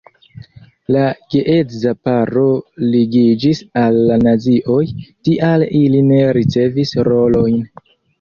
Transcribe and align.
La 0.93 1.01
geedza 1.33 1.91
paro 2.07 2.45
ligiĝis 2.95 3.61
al 3.81 3.97
la 4.11 4.17
nazioj, 4.23 4.79
tial 5.29 5.67
ili 5.81 6.01
ne 6.09 6.19
ricevis 6.39 6.95
rolojn. 7.09 7.61